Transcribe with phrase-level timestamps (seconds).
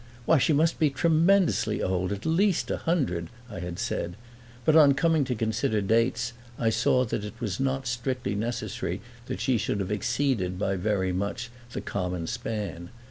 [0.25, 4.15] "Why, she must be tremendously old at least a hundred," I had said;
[4.65, 9.39] but on coming to consider dates I saw that it was not strictly necessary that
[9.39, 12.89] she should have exceeded by very much the common span.